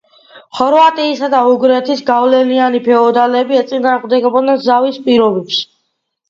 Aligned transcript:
ხორვატიისა 0.59 1.27
და 1.33 1.41
უნგრეთის 1.49 2.01
გავლენიანი 2.07 2.81
ფეოდალები 2.87 3.61
ეწინააღმდეგებოდნენ 3.61 4.59
ზავის 4.65 4.99
პირობებს. 5.05 5.63